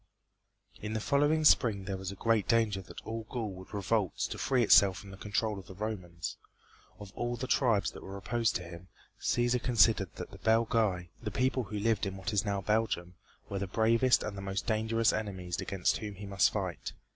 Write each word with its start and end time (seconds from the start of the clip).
In 0.81 0.93
the 0.93 0.99
following 0.99 1.45
spring 1.45 1.85
there 1.85 1.95
was 1.95 2.11
great 2.13 2.47
danger 2.47 2.81
that 2.81 3.01
all 3.05 3.27
Gaul 3.29 3.51
would 3.51 3.71
revolt 3.71 4.17
to 4.31 4.39
free 4.39 4.63
itself 4.63 4.97
from 4.97 5.11
the 5.11 5.15
control 5.15 5.59
of 5.59 5.67
the 5.67 5.75
Romans. 5.75 6.37
Of 6.99 7.11
all 7.13 7.35
the 7.35 7.45
tribes 7.45 7.91
that 7.91 8.01
were 8.01 8.17
opposed 8.17 8.55
to 8.55 8.63
him, 8.63 8.87
Cæsar 9.21 9.61
considered 9.61 10.15
that 10.15 10.31
the 10.31 10.39
Belgæ, 10.39 11.09
the 11.21 11.29
people 11.29 11.65
who 11.65 11.77
lived 11.77 12.07
in 12.07 12.17
what 12.17 12.33
is 12.33 12.43
now 12.43 12.61
Belgium, 12.61 13.13
were 13.47 13.59
the 13.59 13.67
bravest 13.67 14.23
and 14.23 14.35
the 14.35 14.41
most 14.41 14.65
dangerous 14.65 15.13
enemies 15.13 15.61
against 15.61 15.97
whom 15.97 16.15
he 16.15 16.25
must 16.25 16.49
fight. 16.51 16.93